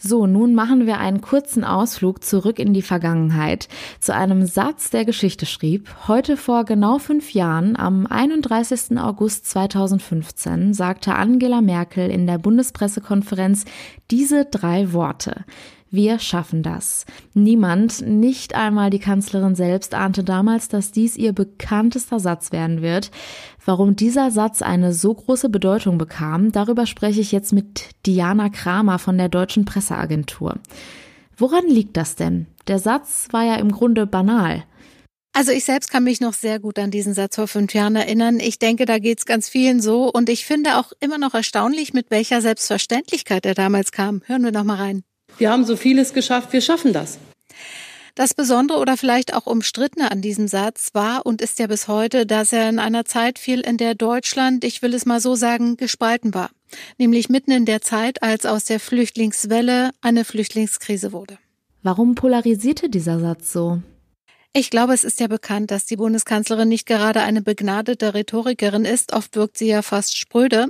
So, 0.01 0.27
nun 0.27 0.55
machen 0.55 0.85
wir 0.85 0.97
einen 0.99 1.19
kurzen 1.19 1.65
Ausflug 1.65 2.23
zurück 2.23 2.57
in 2.57 2.73
die 2.73 2.81
Vergangenheit 2.81 3.67
zu 3.99 4.15
einem 4.15 4.45
Satz, 4.45 4.89
der 4.89 5.03
Geschichte 5.03 5.45
schrieb. 5.45 5.89
Heute 6.07 6.37
vor 6.37 6.63
genau 6.63 6.99
fünf 6.99 7.33
Jahren, 7.33 7.75
am 7.75 8.07
31. 8.07 8.97
August 8.97 9.47
2015, 9.47 10.73
sagte 10.73 11.15
Angela 11.15 11.59
Merkel 11.59 12.09
in 12.09 12.27
der 12.27 12.37
Bundespressekonferenz 12.37 13.65
diese 14.09 14.45
drei 14.45 14.93
Worte. 14.93 15.43
Wir 15.91 16.19
schaffen 16.19 16.61
das. 16.61 17.05
Niemand, 17.33 18.05
nicht 18.05 18.53
einmal 18.53 18.91
die 18.91 18.99
Kanzlerin 18.99 19.55
selbst, 19.55 19.95
ahnte 19.95 20.23
damals, 20.23 20.69
dass 20.69 20.91
dies 20.91 21.17
ihr 21.17 21.33
bekanntester 21.33 22.19
Satz 22.19 22.51
werden 22.51 22.83
wird. 22.83 23.09
Warum 23.69 23.95
dieser 23.95 24.31
Satz 24.31 24.63
eine 24.63 24.93
so 24.93 25.13
große 25.13 25.47
Bedeutung 25.47 25.99
bekam, 25.99 26.51
darüber 26.51 26.87
spreche 26.87 27.21
ich 27.21 27.31
jetzt 27.31 27.53
mit 27.53 27.85
Diana 28.07 28.49
Kramer 28.49 28.97
von 28.97 29.15
der 29.15 29.29
Deutschen 29.29 29.65
Presseagentur. 29.65 30.55
Woran 31.37 31.67
liegt 31.67 31.95
das 31.95 32.15
denn? 32.15 32.47
Der 32.67 32.79
Satz 32.79 33.27
war 33.29 33.43
ja 33.43 33.57
im 33.57 33.71
Grunde 33.71 34.07
banal. 34.07 34.63
Also 35.33 35.51
ich 35.51 35.65
selbst 35.65 35.91
kann 35.91 36.03
mich 36.03 36.19
noch 36.19 36.33
sehr 36.33 36.59
gut 36.59 36.79
an 36.79 36.89
diesen 36.89 37.13
Satz 37.13 37.35
vor 37.35 37.47
fünf 37.47 37.75
Jahren 37.75 37.95
erinnern. 37.95 38.39
Ich 38.39 38.57
denke, 38.57 38.85
da 38.85 38.97
geht's 38.97 39.27
ganz 39.27 39.47
vielen 39.47 39.81
so. 39.81 40.11
Und 40.11 40.29
ich 40.29 40.47
finde 40.47 40.77
auch 40.77 40.91
immer 40.99 41.19
noch 41.19 41.35
erstaunlich, 41.35 41.93
mit 41.93 42.09
welcher 42.09 42.41
Selbstverständlichkeit 42.41 43.45
er 43.45 43.53
damals 43.53 43.91
kam. 43.91 44.23
Hören 44.25 44.43
wir 44.43 44.51
noch 44.51 44.63
mal 44.63 44.77
rein. 44.77 45.03
Wir 45.37 45.51
haben 45.51 45.63
so 45.63 45.75
vieles 45.75 46.15
geschafft, 46.15 46.53
wir 46.53 46.61
schaffen 46.61 46.91
das. 46.91 47.19
Das 48.19 48.33
Besondere 48.33 48.79
oder 48.79 48.97
vielleicht 48.97 49.33
auch 49.33 49.45
umstrittene 49.45 50.11
an 50.11 50.21
diesem 50.21 50.49
Satz 50.49 50.89
war 50.91 51.25
und 51.25 51.41
ist 51.41 51.57
ja 51.57 51.67
bis 51.67 51.87
heute, 51.87 52.25
dass 52.25 52.51
er 52.51 52.67
in 52.67 52.77
einer 52.77 53.05
Zeit 53.05 53.39
fiel, 53.39 53.61
in 53.61 53.77
der 53.77 53.95
Deutschland, 53.95 54.65
ich 54.65 54.81
will 54.81 54.93
es 54.93 55.05
mal 55.05 55.21
so 55.21 55.35
sagen, 55.35 55.77
gespalten 55.77 56.33
war. 56.33 56.49
Nämlich 56.97 57.29
mitten 57.29 57.51
in 57.51 57.63
der 57.63 57.81
Zeit, 57.81 58.21
als 58.21 58.45
aus 58.45 58.65
der 58.65 58.81
Flüchtlingswelle 58.81 59.91
eine 60.01 60.25
Flüchtlingskrise 60.25 61.13
wurde. 61.13 61.37
Warum 61.81 62.15
polarisierte 62.15 62.89
dieser 62.89 63.21
Satz 63.21 63.53
so? 63.53 63.81
Ich 64.51 64.71
glaube, 64.71 64.95
es 64.95 65.03
ist 65.03 65.19
ja 65.19 65.27
bekannt, 65.27 65.69
dass 65.69 65.85
die 65.85 65.95
Bundeskanzlerin 65.95 66.67
nicht 66.67 66.87
gerade 66.87 67.21
eine 67.21 67.43
begnadete 67.43 68.15
Rhetorikerin 68.15 68.83
ist. 68.83 69.13
Oft 69.13 69.35
wirkt 69.35 69.59
sie 69.59 69.67
ja 69.67 69.83
fast 69.83 70.17
spröde. 70.17 70.69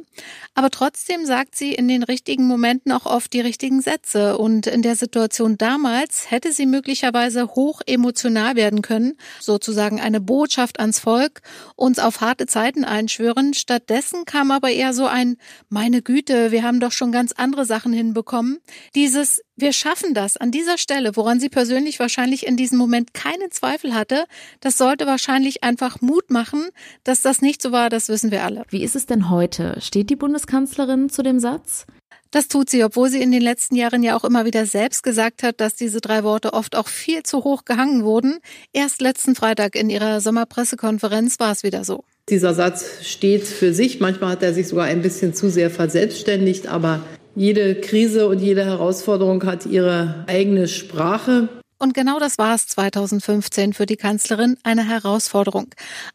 Aber 0.53 0.69
trotzdem 0.69 1.25
sagt 1.25 1.55
sie 1.55 1.73
in 1.73 1.87
den 1.87 2.03
richtigen 2.03 2.45
Momenten 2.45 2.91
auch 2.91 3.05
oft 3.05 3.31
die 3.31 3.39
richtigen 3.39 3.79
Sätze. 3.79 4.37
Und 4.37 4.67
in 4.67 4.81
der 4.81 4.97
Situation 4.97 5.57
damals 5.57 6.29
hätte 6.29 6.51
sie 6.51 6.65
möglicherweise 6.65 7.55
hoch 7.55 7.79
emotional 7.85 8.57
werden 8.57 8.81
können, 8.81 9.13
sozusagen 9.39 10.01
eine 10.01 10.19
Botschaft 10.19 10.81
ans 10.81 10.99
Volk, 10.99 11.41
uns 11.77 11.99
auf 11.99 12.19
harte 12.19 12.47
Zeiten 12.47 12.83
einschwören. 12.83 13.53
Stattdessen 13.53 14.25
kam 14.25 14.51
aber 14.51 14.71
eher 14.71 14.93
so 14.93 15.05
ein, 15.05 15.37
meine 15.69 16.01
Güte, 16.01 16.51
wir 16.51 16.63
haben 16.63 16.81
doch 16.81 16.91
schon 16.91 17.13
ganz 17.13 17.31
andere 17.31 17.63
Sachen 17.63 17.93
hinbekommen. 17.93 18.59
Dieses, 18.93 19.41
wir 19.61 19.73
schaffen 19.73 20.13
das 20.13 20.37
an 20.37 20.51
dieser 20.51 20.77
Stelle, 20.77 21.15
woran 21.15 21.39
sie 21.39 21.49
persönlich 21.49 21.99
wahrscheinlich 21.99 22.45
in 22.45 22.57
diesem 22.57 22.77
Moment 22.77 23.13
keinen 23.13 23.51
Zweifel 23.51 23.93
hatte. 23.93 24.25
Das 24.59 24.77
sollte 24.77 25.05
wahrscheinlich 25.05 25.63
einfach 25.63 26.01
Mut 26.01 26.29
machen, 26.31 26.69
dass 27.03 27.21
das 27.21 27.41
nicht 27.41 27.61
so 27.61 27.71
war, 27.71 27.89
das 27.89 28.09
wissen 28.09 28.31
wir 28.31 28.43
alle. 28.43 28.63
Wie 28.69 28.83
ist 28.83 28.95
es 28.95 29.05
denn 29.05 29.29
heute? 29.29 29.77
Steht 29.81 30.09
die 30.09 30.15
Bundeskanzlerin 30.15 31.09
zu 31.09 31.23
dem 31.23 31.39
Satz? 31.39 31.85
Das 32.31 32.47
tut 32.47 32.69
sie, 32.69 32.83
obwohl 32.83 33.09
sie 33.09 33.21
in 33.21 33.31
den 33.31 33.41
letzten 33.41 33.75
Jahren 33.75 34.03
ja 34.03 34.15
auch 34.15 34.23
immer 34.23 34.45
wieder 34.45 34.67
selbst 34.67 35.01
gesagt 35.01 35.41
hat, 35.41 35.59
dass 35.59 35.75
diese 35.75 35.99
drei 35.99 36.23
Worte 36.23 36.53
oft 36.53 36.75
auch 36.75 36.87
viel 36.87 37.23
zu 37.23 37.43
hoch 37.43 37.65
gehangen 37.65 38.03
wurden. 38.03 38.37
Erst 38.71 39.01
letzten 39.01 39.33
Freitag 39.33 39.75
in 39.75 39.89
ihrer 39.89 40.21
Sommerpressekonferenz 40.21 41.39
war 41.39 41.51
es 41.51 41.63
wieder 41.63 41.83
so. 41.83 42.03
Dieser 42.29 42.53
Satz 42.53 43.03
steht 43.03 43.47
für 43.47 43.73
sich. 43.73 43.99
Manchmal 43.99 44.33
hat 44.33 44.43
er 44.43 44.53
sich 44.53 44.67
sogar 44.67 44.85
ein 44.85 45.01
bisschen 45.01 45.33
zu 45.33 45.49
sehr 45.49 45.71
verselbstständigt, 45.71 46.67
aber 46.67 47.01
jede 47.39 47.75
Krise 47.75 48.27
und 48.27 48.39
jede 48.39 48.65
Herausforderung 48.65 49.45
hat 49.45 49.65
ihre 49.65 50.25
eigene 50.27 50.67
Sprache. 50.67 51.47
Und 51.77 51.93
genau 51.93 52.19
das 52.19 52.37
war 52.37 52.53
es 52.53 52.67
2015 52.67 53.71
für 53.71 53.85
die 53.85 53.95
Kanzlerin 53.95 54.57
eine 54.63 54.85
Herausforderung. 54.85 55.67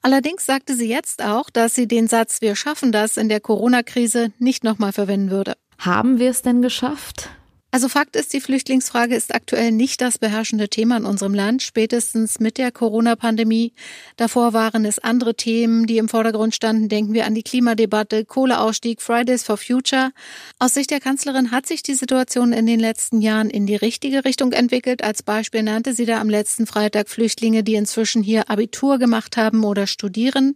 Allerdings 0.02 0.44
sagte 0.44 0.74
sie 0.74 0.86
jetzt 0.86 1.24
auch, 1.24 1.48
dass 1.48 1.74
sie 1.74 1.88
den 1.88 2.08
Satz 2.08 2.42
Wir 2.42 2.54
schaffen 2.54 2.92
das 2.92 3.16
in 3.16 3.30
der 3.30 3.40
Corona-Krise 3.40 4.32
nicht 4.38 4.64
nochmal 4.64 4.92
verwenden 4.92 5.30
würde. 5.30 5.54
Haben 5.78 6.18
wir 6.18 6.28
es 6.28 6.42
denn 6.42 6.60
geschafft? 6.60 7.30
Also 7.74 7.88
Fakt 7.88 8.14
ist, 8.14 8.32
die 8.32 8.40
Flüchtlingsfrage 8.40 9.16
ist 9.16 9.34
aktuell 9.34 9.72
nicht 9.72 10.00
das 10.00 10.18
beherrschende 10.18 10.68
Thema 10.68 10.96
in 10.96 11.04
unserem 11.04 11.34
Land, 11.34 11.60
spätestens 11.60 12.38
mit 12.38 12.56
der 12.56 12.70
Corona-Pandemie. 12.70 13.72
Davor 14.16 14.52
waren 14.52 14.84
es 14.84 15.00
andere 15.00 15.34
Themen, 15.34 15.84
die 15.88 15.98
im 15.98 16.08
Vordergrund 16.08 16.54
standen. 16.54 16.88
Denken 16.88 17.14
wir 17.14 17.26
an 17.26 17.34
die 17.34 17.42
Klimadebatte, 17.42 18.26
Kohleausstieg, 18.26 19.02
Fridays 19.02 19.42
for 19.42 19.56
Future. 19.56 20.12
Aus 20.60 20.74
Sicht 20.74 20.92
der 20.92 21.00
Kanzlerin 21.00 21.50
hat 21.50 21.66
sich 21.66 21.82
die 21.82 21.94
Situation 21.94 22.52
in 22.52 22.66
den 22.66 22.78
letzten 22.78 23.20
Jahren 23.20 23.50
in 23.50 23.66
die 23.66 23.74
richtige 23.74 24.24
Richtung 24.24 24.52
entwickelt. 24.52 25.02
Als 25.02 25.24
Beispiel 25.24 25.64
nannte 25.64 25.94
sie 25.94 26.06
da 26.06 26.20
am 26.20 26.30
letzten 26.30 26.68
Freitag 26.68 27.08
Flüchtlinge, 27.08 27.64
die 27.64 27.74
inzwischen 27.74 28.22
hier 28.22 28.50
Abitur 28.50 28.98
gemacht 29.00 29.36
haben 29.36 29.64
oder 29.64 29.88
studieren. 29.88 30.54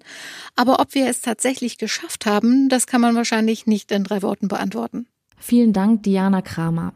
Aber 0.54 0.78
ob 0.78 0.94
wir 0.94 1.08
es 1.08 1.20
tatsächlich 1.20 1.78
geschafft 1.78 2.26
haben, 2.26 2.68
das 2.68 2.86
kann 2.86 3.00
man 3.00 3.16
wahrscheinlich 3.16 3.66
nicht 3.66 3.90
in 3.90 4.04
drei 4.04 4.22
Worten 4.22 4.46
beantworten. 4.46 5.08
Vielen 5.36 5.72
Dank, 5.72 6.04
Diana 6.04 6.42
Kramer. 6.42 6.92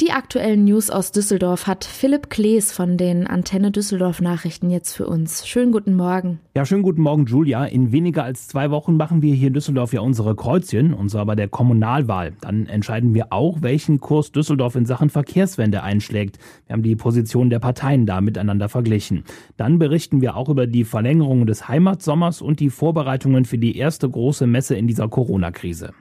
Die 0.00 0.12
aktuellen 0.12 0.64
News 0.64 0.88
aus 0.88 1.12
Düsseldorf 1.12 1.66
hat 1.66 1.84
Philipp 1.84 2.30
Klees 2.30 2.72
von 2.72 2.96
den 2.96 3.26
Antenne 3.26 3.70
Düsseldorf 3.70 4.22
Nachrichten 4.22 4.70
jetzt 4.70 4.94
für 4.94 5.06
uns. 5.06 5.46
Schönen 5.46 5.72
guten 5.72 5.94
Morgen. 5.94 6.40
Ja, 6.56 6.64
schönen 6.64 6.82
guten 6.82 7.02
Morgen, 7.02 7.26
Julia. 7.26 7.66
In 7.66 7.92
weniger 7.92 8.24
als 8.24 8.48
zwei 8.48 8.70
Wochen 8.70 8.96
machen 8.96 9.20
wir 9.20 9.34
hier 9.34 9.48
in 9.48 9.52
Düsseldorf 9.52 9.92
ja 9.92 10.00
unsere 10.00 10.34
Kreuzchen, 10.34 10.94
und 10.94 11.10
zwar 11.10 11.26
bei 11.26 11.34
der 11.34 11.48
Kommunalwahl. 11.48 12.32
Dann 12.40 12.64
entscheiden 12.64 13.12
wir 13.12 13.30
auch, 13.30 13.60
welchen 13.60 14.00
Kurs 14.00 14.32
Düsseldorf 14.32 14.74
in 14.74 14.86
Sachen 14.86 15.10
Verkehrswende 15.10 15.82
einschlägt. 15.82 16.38
Wir 16.66 16.72
haben 16.72 16.82
die 16.82 16.96
Position 16.96 17.50
der 17.50 17.58
Parteien 17.58 18.06
da 18.06 18.22
miteinander 18.22 18.70
verglichen. 18.70 19.24
Dann 19.58 19.78
berichten 19.78 20.22
wir 20.22 20.34
auch 20.34 20.48
über 20.48 20.66
die 20.66 20.84
Verlängerung 20.84 21.44
des 21.44 21.68
Heimatsommers 21.68 22.40
und 22.40 22.60
die 22.60 22.70
Vorbereitungen 22.70 23.44
für 23.44 23.58
die 23.58 23.76
erste 23.76 24.08
große 24.08 24.46
Messe 24.46 24.76
in 24.76 24.86
dieser 24.86 25.08
Corona-Krise. 25.08 25.92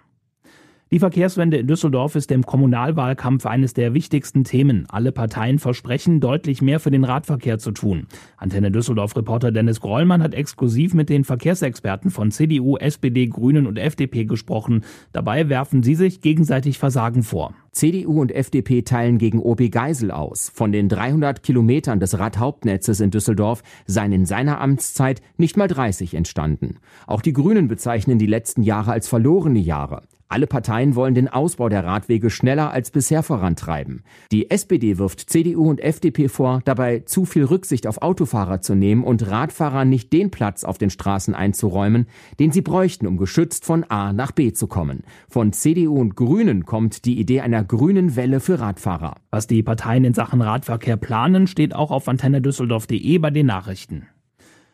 Die 0.92 0.98
Verkehrswende 0.98 1.58
in 1.58 1.68
Düsseldorf 1.68 2.16
ist 2.16 2.32
im 2.32 2.44
Kommunalwahlkampf 2.44 3.46
eines 3.46 3.76
der 3.76 3.94
wichtigsten 3.94 4.44
Themen. 4.44 4.88
Alle 4.90 5.12
Parteien 5.12 5.60
versprechen, 5.60 6.20
deutlich 6.20 6.64
mehr 6.64 6.80
für 6.80 6.90
den 6.90 7.04
Radverkehr 7.04 7.60
zu 7.60 7.70
tun. 7.70 8.08
Antenne 8.38 8.72
Düsseldorf-Reporter 8.72 9.52
Dennis 9.52 9.82
Grollmann 9.82 10.24
hat 10.24 10.34
exklusiv 10.34 10.96
mit 10.96 11.10
den 11.10 11.26
Verkehrsexperten 11.26 12.10
von 12.10 12.32
CDU, 12.32 12.76
SPD, 12.78 13.28
Grünen 13.28 13.68
und 13.68 13.78
FDP 13.78 14.26
gesprochen. 14.26 14.84
Dabei 15.12 15.48
werfen 15.48 15.84
sie 15.84 15.94
sich 15.94 16.22
gegenseitig 16.22 16.80
Versagen 16.80 17.22
vor. 17.22 17.54
CDU 17.72 18.20
und 18.20 18.32
FDP 18.32 18.82
teilen 18.82 19.20
gegen 19.20 19.44
OB 19.44 19.70
Geisel 19.70 20.10
aus. 20.10 20.50
Von 20.56 20.72
den 20.72 20.90
300 20.90 21.44
Kilometern 21.44 22.00
des 22.00 22.18
Radhauptnetzes 22.18 23.00
in 23.00 23.12
Düsseldorf 23.12 23.62
seien 23.86 24.12
in 24.12 24.26
seiner 24.26 24.60
Amtszeit 24.60 25.22
nicht 25.38 25.56
mal 25.56 25.68
30 25.68 26.16
entstanden. 26.16 26.78
Auch 27.06 27.22
die 27.22 27.34
Grünen 27.34 27.68
bezeichnen 27.68 28.18
die 28.18 28.26
letzten 28.26 28.64
Jahre 28.64 28.92
als 28.92 29.08
verlorene 29.08 29.60
Jahre. 29.60 30.02
Alle 30.32 30.46
Parteien 30.46 30.94
wollen 30.94 31.16
den 31.16 31.28
Ausbau 31.28 31.70
der 31.70 31.84
Radwege 31.84 32.30
schneller 32.30 32.70
als 32.70 32.92
bisher 32.92 33.24
vorantreiben. 33.24 34.04
Die 34.32 34.52
SPD 34.52 35.00
wirft 35.00 35.28
CDU 35.28 35.68
und 35.68 35.82
FDP 35.82 36.28
vor, 36.28 36.62
dabei 36.66 37.00
zu 37.00 37.26
viel 37.26 37.46
Rücksicht 37.46 37.88
auf 37.88 38.04
Autofahrer 38.04 38.62
zu 38.62 38.76
nehmen 38.76 39.04
und 39.04 39.28
Radfahrern 39.28 39.90
nicht 39.90 40.14
den 40.14 40.30
Platz 40.30 40.64
auf 40.64 40.78
den 40.78 40.92
Straßen 40.92 41.34
einzuräumen, 41.34 42.06
den 42.40 42.52
sie 42.52 42.62
bräuchten, 42.62 43.08
um 43.08 43.18
geschützt 43.18 43.66
von 43.66 43.84
A 43.90 44.14
nach 44.14 44.32
B 44.32 44.54
zu 44.54 44.68
kommen. 44.68 45.02
Von 45.28 45.52
CDU 45.52 46.00
und 46.00 46.16
Grünen 46.16 46.64
kommt 46.64 47.06
die 47.06 47.20
Idee 47.20 47.42
einer 47.42 47.64
grünen 47.64 48.16
Welle 48.16 48.40
für 48.40 48.60
Radfahrer. 48.60 49.16
Was 49.32 49.48
die 49.48 49.64
Parteien 49.64 50.04
in 50.04 50.14
Sachen 50.14 50.44
Radverkehr 50.44 50.98
planen, 50.98 51.48
steht 51.48 51.74
auch 51.74 51.90
auf 51.90 52.08
antennedüsseldorf.de 52.08 53.18
bei 53.18 53.32
den 53.32 53.48
Nachrichten. 53.48 54.06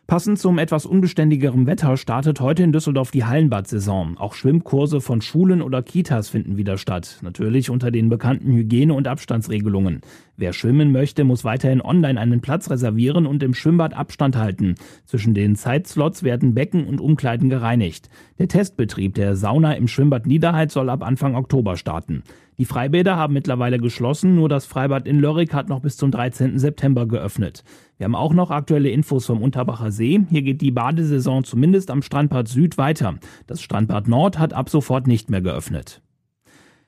Passend 0.07 0.37
zum 0.37 0.59
etwas 0.59 0.85
unbeständigeren 0.85 1.65
Wetter 1.65 1.97
startet 1.97 2.39
heute 2.39 2.61
in 2.61 2.71
Düsseldorf 2.71 3.09
die 3.09 3.25
Hallenbad-Saison. 3.25 4.19
Auch 4.19 4.35
Schwimmkurse 4.35 5.01
von 5.01 5.19
Schulen 5.21 5.63
oder 5.63 5.81
Kitas 5.81 6.29
finden 6.29 6.57
wieder 6.57 6.77
statt. 6.77 7.17
Natürlich 7.23 7.71
unter 7.71 7.89
den 7.89 8.07
bekannten 8.07 8.51
Hygiene- 8.51 8.93
und 8.93 9.07
Abstandsregelungen. 9.07 10.01
Wer 10.37 10.53
schwimmen 10.53 10.91
möchte, 10.91 11.23
muss 11.23 11.43
weiterhin 11.43 11.81
online 11.81 12.19
einen 12.19 12.39
Platz 12.39 12.69
reservieren 12.69 13.25
und 13.25 13.41
im 13.41 13.55
Schwimmbad 13.55 13.95
Abstand 13.95 14.37
halten. 14.37 14.75
Zwischen 15.05 15.33
den 15.33 15.55
Zeitslots 15.55 16.21
werden 16.21 16.53
Becken 16.53 16.85
und 16.85 17.01
Umkleiden 17.01 17.49
gereinigt. 17.49 18.09
Der 18.37 18.47
Testbetrieb 18.47 19.15
der 19.15 19.35
Sauna 19.35 19.73
im 19.73 19.87
Schwimmbad 19.87 20.27
Niederheit 20.27 20.69
soll 20.69 20.91
ab 20.91 21.01
Anfang 21.01 21.33
Oktober 21.33 21.77
starten. 21.77 22.21
Die 22.57 22.65
Freibäder 22.65 23.17
haben 23.17 23.33
mittlerweile 23.33 23.79
geschlossen, 23.79 24.35
nur 24.35 24.47
das 24.47 24.65
Freibad 24.65 25.07
in 25.07 25.19
Lörrick 25.19 25.53
hat 25.53 25.67
noch 25.67 25.81
bis 25.81 25.97
zum 25.97 26.11
13. 26.11 26.57
September 26.57 27.05
geöffnet. 27.05 27.63
Wir 27.97 28.05
haben 28.05 28.15
auch 28.15 28.33
noch 28.33 28.49
aktuelle 28.49 28.89
Infos 28.89 29.25
vom 29.25 29.41
Unterbacher 29.41 29.91
See. 29.91 30.21
Hier 30.29 30.41
geht 30.41 30.61
die 30.61 30.71
Badesaison 30.71 31.43
zumindest 31.43 31.91
am 31.91 32.01
Strandbad 32.01 32.47
Süd 32.47 32.77
weiter. 32.77 33.15
Das 33.47 33.61
Strandbad 33.61 34.07
Nord 34.07 34.39
hat 34.39 34.53
ab 34.53 34.69
sofort 34.69 35.05
nicht 35.05 35.29
mehr 35.29 35.41
geöffnet. 35.41 36.01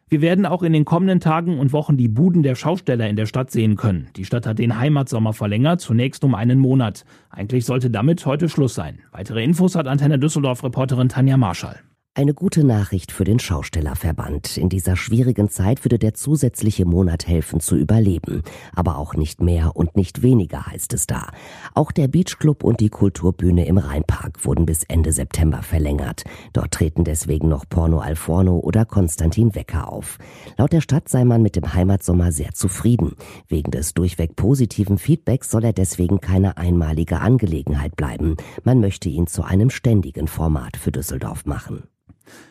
Wir 0.10 0.22
werden 0.22 0.46
auch 0.46 0.64
in 0.64 0.72
den 0.72 0.86
kommenden 0.86 1.20
Tagen 1.20 1.60
und 1.60 1.74
Wochen 1.74 1.98
die 1.98 2.08
Buden 2.08 2.42
der 2.42 2.56
Schausteller 2.56 3.10
in 3.10 3.18
der 3.18 3.26
Stadt 3.26 3.52
sehen 3.52 3.76
können. 3.76 4.08
Die 4.16 4.24
Stadt 4.24 4.48
hat 4.48 4.60
den 4.60 4.80
Heimatsommer 4.80 5.34
verlängert, 5.34 5.82
zunächst 5.82 6.24
um 6.24 6.34
einen 6.34 6.60
Monat. 6.60 7.04
Eigentlich 7.30 7.66
sollte 7.66 7.90
damit 7.90 8.26
heute 8.26 8.48
Schluss 8.48 8.74
sein. 8.74 9.00
Weitere 9.12 9.44
Infos 9.44 9.76
hat 9.76 9.86
Antenne 9.86 10.18
Düsseldorf 10.18 10.64
Reporterin 10.64 11.10
Tanja 11.10 11.36
Marschall. 11.36 11.82
Eine 12.18 12.34
gute 12.34 12.64
Nachricht 12.64 13.12
für 13.12 13.26
den 13.26 13.38
Schaustellerverband. 13.38 14.58
In 14.58 14.70
dieser 14.70 14.96
schwierigen 14.96 15.50
Zeit 15.50 15.86
würde 15.86 16.00
der 16.00 16.16
zusätzliche 16.16 16.84
Monat 16.84 17.28
helfen 17.28 17.60
zu 17.60 17.76
überleben. 17.76 18.42
Aber 18.74 18.98
auch 18.98 19.14
nicht 19.14 19.40
mehr 19.40 19.76
und 19.76 19.96
nicht 19.96 20.24
weniger 20.24 20.66
heißt 20.66 20.96
es 20.96 21.06
da. 21.06 21.30
Auch 21.76 21.92
der 21.92 22.08
Beachclub 22.08 22.64
und 22.64 22.80
die 22.80 22.90
Kulturbühne 22.90 23.68
im 23.68 23.78
Rheinpark 23.78 24.44
wurden 24.46 24.66
bis 24.66 24.84
Ende 24.86 25.12
September 25.12 25.62
verlängert. 25.62 26.24
Dort 26.54 26.72
treten 26.72 27.04
deswegen 27.04 27.50
noch 27.50 27.70
Porno 27.70 28.00
Alforno 28.00 28.58
oder 28.58 28.86
Konstantin 28.86 29.54
Wecker 29.54 29.94
auf. 29.94 30.18
Laut 30.58 30.74
der 30.74 30.82
Stadt 30.82 31.10
sei 31.10 31.24
man 31.24 31.44
mit 31.44 31.56
dem 31.56 31.72
Heimatsommer 31.76 32.32
sehr 32.32 32.56
zufrieden. 32.56 33.14
Wegen 33.48 33.70
des 33.70 33.94
durchweg 33.94 34.36
positiven 34.36 34.98
Feedbacks 34.98 35.52
soll 35.52 35.66
er 35.66 35.74
deswegen 35.74 36.20
keine 36.20 36.58
einmalige 36.58 37.20
Angelegenheit 37.20 37.96
bleiben. 37.96 38.38
Man 38.64 38.80
möchte 38.80 39.08
ihn 39.08 39.28
zu 39.28 39.44
einem 39.44 39.70
ständigen 39.70 40.28
Format 40.28 40.78
für 40.78 40.92
Düsseldorf 40.92 41.46
machen. 41.46 41.84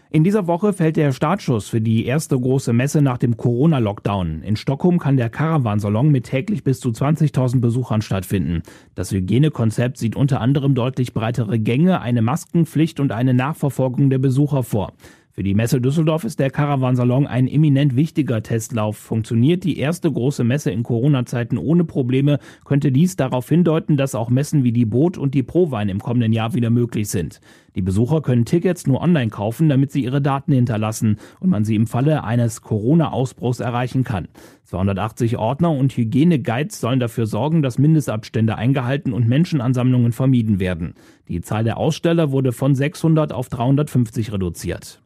In 0.09 0.23
dieser 0.23 0.47
Woche 0.47 0.73
fällt 0.73 0.97
der 0.97 1.13
Startschuss 1.13 1.69
für 1.69 1.81
die 1.81 2.07
erste 2.07 2.39
große 2.39 2.73
Messe 2.73 3.03
nach 3.03 3.19
dem 3.19 3.37
Corona-Lockdown. 3.37 4.43
In 4.43 4.55
Stockholm 4.55 5.01
kann 5.01 5.17
der 5.17 5.31
Caravansalon 5.31 6.11
mit 6.11 6.27
täglich 6.27 6.63
bis 6.63 6.79
zu 6.79 6.91
20.000 6.91 7.61
Besuchern 7.61 8.03
stattfinden. 8.03 8.63
Das 8.95 9.11
Hygienekonzept 9.11 9.99
sieht 9.99 10.15
unter 10.15 10.41
anderem 10.41 10.77
deutlich 10.77 11.13
breitere 11.13 11.59
Gänge, 11.59 12.01
eine 12.01 12.23
Maskenpflicht 12.23 13.01
und 13.01 13.11
eine 13.11 13.35
Nachverfolgung 13.35 14.09
der 14.09 14.19
Besucher 14.19 14.63
vor. 14.63 14.93
Für 15.37 15.43
die 15.43 15.55
Messe 15.55 15.83
Düsseldorf 15.83 16.25
ist 16.25 16.41
der 16.41 16.49
Caravansalon 16.49 17.27
ein 17.27 17.47
eminent 17.47 17.95
wichtiger 17.95 18.43
Testlauf. 18.43 18.97
Funktioniert 18.97 19.65
die 19.65 19.79
erste 19.79 20.11
große 20.11 20.45
Messe 20.45 20.71
in 20.71 20.83
Corona-Zeiten 20.83 21.59
ohne 21.59 21.85
Probleme, 21.85 22.39
könnte 22.65 22.91
dies 22.91 23.17
darauf 23.17 23.47
hindeuten, 23.47 23.99
dass 23.99 24.15
auch 24.15 24.31
Messen 24.31 24.65
wie 24.65 24.73
die 24.73 24.87
Boot 24.87 25.19
und 25.19 25.35
die 25.35 25.43
Prowein 25.43 25.91
im 25.91 26.01
kommenden 26.01 26.33
Jahr 26.33 26.55
wieder 26.55 26.71
möglich 26.71 27.11
sind. 27.11 27.43
Die 27.75 27.83
Besucher 27.83 28.23
können 28.23 28.47
Tickets 28.47 28.87
nur 28.87 29.03
online 29.03 29.29
kaufen, 29.29 29.69
damit 29.69 29.93
sie 29.93 30.05
ihre 30.05 30.23
Daten 30.23 30.55
hinterlassen 30.55 31.19
und 31.39 31.51
man 31.51 31.67
sie 31.67 31.75
im 31.75 31.87
Falle 31.87 32.25
eines 32.25 32.63
Corona-Ausbruchs 32.63 33.61
erreichen 33.61 34.05
kann. 34.05 34.29
280 34.65 35.37
Ordner 35.37 35.71
und 35.71 35.95
Hygieneguides 35.95 36.81
sollen 36.81 36.99
dafür 36.99 37.27
sorgen, 37.27 37.61
dass 37.61 37.77
Mindestabstände 37.77 38.57
eingehalten 38.57 39.13
und 39.13 39.29
Menschenansammlungen 39.29 40.13
vermieden 40.13 40.61
werden. 40.61 40.95
Die 41.29 41.43
Zahl 41.43 41.65
der 41.65 41.77
Aussteller 41.77 42.33
wurde 42.33 42.53
von 42.53 42.75
600 42.75 43.35
auf 43.35 43.51
350 43.51 44.33
reduziert. 44.33 45.03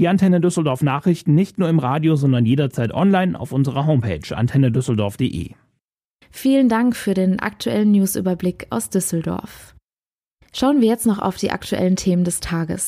Die 0.00 0.06
Antenne 0.06 0.40
Düsseldorf 0.40 0.82
Nachrichten 0.82 1.34
nicht 1.34 1.58
nur 1.58 1.68
im 1.68 1.80
Radio, 1.80 2.14
sondern 2.14 2.46
jederzeit 2.46 2.92
online 2.94 3.38
auf 3.38 3.52
unserer 3.52 3.86
Homepage 3.86 4.36
antennedüsseldorf.de. 4.36 5.50
Vielen 6.30 6.68
Dank 6.68 6.94
für 6.94 7.14
den 7.14 7.40
aktuellen 7.40 7.90
Newsüberblick 7.90 8.68
aus 8.70 8.90
Düsseldorf. 8.90 9.74
Schauen 10.52 10.80
wir 10.80 10.88
jetzt 10.88 11.06
noch 11.06 11.18
auf 11.18 11.36
die 11.36 11.50
aktuellen 11.50 11.96
Themen 11.96 12.24
des 12.24 12.40
Tages. 12.40 12.86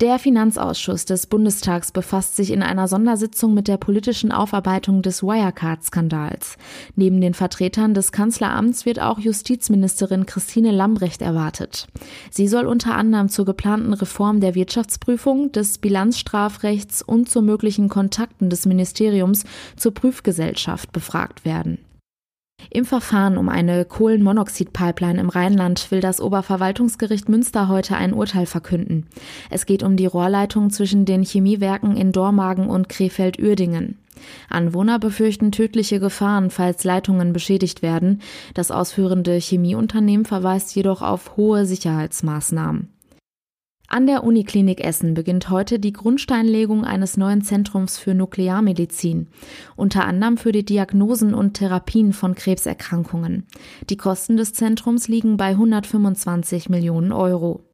Der 0.00 0.18
Finanzausschuss 0.18 1.04
des 1.04 1.26
Bundestags 1.26 1.92
befasst 1.92 2.34
sich 2.34 2.52
in 2.52 2.62
einer 2.62 2.88
Sondersitzung 2.88 3.52
mit 3.52 3.68
der 3.68 3.76
politischen 3.76 4.32
Aufarbeitung 4.32 5.02
des 5.02 5.22
Wirecard-Skandals. 5.22 6.56
Neben 6.96 7.20
den 7.20 7.34
Vertretern 7.34 7.92
des 7.92 8.10
Kanzleramts 8.10 8.86
wird 8.86 8.98
auch 8.98 9.18
Justizministerin 9.18 10.24
Christine 10.24 10.70
Lambrecht 10.70 11.20
erwartet. 11.20 11.86
Sie 12.30 12.48
soll 12.48 12.66
unter 12.66 12.94
anderem 12.94 13.28
zur 13.28 13.44
geplanten 13.44 13.92
Reform 13.92 14.40
der 14.40 14.54
Wirtschaftsprüfung, 14.54 15.52
des 15.52 15.76
Bilanzstrafrechts 15.76 17.02
und 17.02 17.28
zu 17.28 17.42
möglichen 17.42 17.90
Kontakten 17.90 18.48
des 18.48 18.64
Ministeriums 18.64 19.44
zur 19.76 19.92
Prüfgesellschaft 19.92 20.92
befragt 20.92 21.44
werden. 21.44 21.76
Im 22.68 22.84
Verfahren 22.84 23.38
um 23.38 23.48
eine 23.48 23.84
Kohlenmonoxid-Pipeline 23.84 25.18
im 25.18 25.28
Rheinland 25.28 25.90
will 25.90 26.00
das 26.00 26.20
Oberverwaltungsgericht 26.20 27.28
Münster 27.28 27.68
heute 27.68 27.96
ein 27.96 28.12
Urteil 28.12 28.46
verkünden. 28.46 29.06
Es 29.48 29.64
geht 29.64 29.82
um 29.82 29.96
die 29.96 30.06
Rohrleitung 30.06 30.70
zwischen 30.70 31.04
den 31.04 31.22
Chemiewerken 31.22 31.96
in 31.96 32.12
Dormagen 32.12 32.68
und 32.68 32.88
Krefeld-Uerdingen. 32.88 33.96
Anwohner 34.48 34.98
befürchten 34.98 35.50
tödliche 35.50 35.98
Gefahren, 35.98 36.50
falls 36.50 36.84
Leitungen 36.84 37.32
beschädigt 37.32 37.82
werden. 37.82 38.20
Das 38.54 38.70
ausführende 38.70 39.36
Chemieunternehmen 39.36 40.26
verweist 40.26 40.74
jedoch 40.76 41.02
auf 41.02 41.36
hohe 41.36 41.64
Sicherheitsmaßnahmen. 41.64 42.88
An 43.92 44.06
der 44.06 44.22
Uniklinik 44.22 44.84
Essen 44.84 45.14
beginnt 45.14 45.50
heute 45.50 45.80
die 45.80 45.92
Grundsteinlegung 45.92 46.84
eines 46.84 47.16
neuen 47.16 47.42
Zentrums 47.42 47.98
für 47.98 48.14
Nuklearmedizin, 48.14 49.26
unter 49.74 50.04
anderem 50.04 50.36
für 50.36 50.52
die 50.52 50.64
Diagnosen 50.64 51.34
und 51.34 51.54
Therapien 51.54 52.12
von 52.12 52.36
Krebserkrankungen. 52.36 53.48
Die 53.90 53.96
Kosten 53.96 54.36
des 54.36 54.52
Zentrums 54.52 55.08
liegen 55.08 55.36
bei 55.36 55.48
125 55.48 56.68
Millionen 56.68 57.10
Euro. 57.10 57.64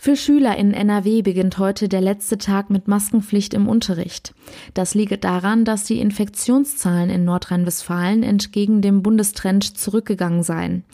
Für 0.00 0.14
Schüler 0.14 0.56
in 0.56 0.74
NRW 0.74 1.22
beginnt 1.22 1.58
heute 1.58 1.88
der 1.88 2.00
letzte 2.00 2.38
Tag 2.38 2.70
mit 2.70 2.86
Maskenpflicht 2.86 3.52
im 3.52 3.68
Unterricht. 3.68 4.32
Das 4.72 4.94
liege 4.94 5.18
daran, 5.18 5.64
dass 5.64 5.82
die 5.82 5.98
Infektionszahlen 5.98 7.10
in 7.10 7.24
Nordrhein-Westfalen 7.24 8.22
entgegen 8.22 8.80
dem 8.80 9.02
Bundestrend 9.02 9.76
zurückgegangen 9.76 10.44
seien. 10.44 10.84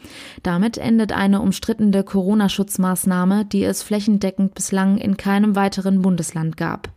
Damit 0.42 0.78
endet 0.78 1.12
eine 1.12 1.42
umstrittene 1.42 2.02
Corona-Schutzmaßnahme, 2.02 3.44
die 3.44 3.64
es 3.64 3.82
flächendeckend 3.82 4.54
bislang 4.54 4.96
in 4.96 5.18
keinem 5.18 5.54
weiteren 5.54 6.00
Bundesland 6.00 6.56
gab. 6.56 6.88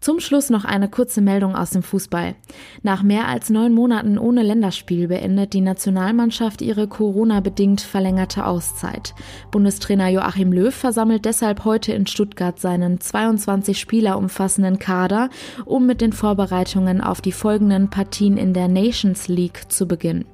Zum 0.00 0.18
Schluss 0.18 0.48
noch 0.48 0.64
eine 0.64 0.88
kurze 0.88 1.20
Meldung 1.20 1.54
aus 1.54 1.70
dem 1.70 1.82
Fußball. 1.82 2.34
Nach 2.82 3.02
mehr 3.02 3.28
als 3.28 3.50
neun 3.50 3.74
Monaten 3.74 4.16
ohne 4.16 4.42
Länderspiel 4.42 5.08
beendet 5.08 5.52
die 5.52 5.60
Nationalmannschaft 5.60 6.62
ihre 6.62 6.88
Corona-bedingt 6.88 7.82
verlängerte 7.82 8.46
Auszeit. 8.46 9.14
Bundestrainer 9.50 10.08
Joachim 10.08 10.52
Löw 10.52 10.74
versammelt 10.74 11.26
deshalb 11.26 11.66
heute 11.66 11.92
in 11.92 12.06
Stuttgart 12.06 12.58
seinen 12.58 12.98
22 12.98 13.78
Spieler 13.78 14.16
umfassenden 14.16 14.78
Kader, 14.78 15.28
um 15.66 15.84
mit 15.84 16.00
den 16.00 16.14
Vorbereitungen 16.14 17.02
auf 17.02 17.20
die 17.20 17.32
folgenden 17.32 17.90
Partien 17.90 18.38
in 18.38 18.54
der 18.54 18.68
Nations 18.68 19.28
League 19.28 19.70
zu 19.70 19.86
beginnen. 19.86 20.24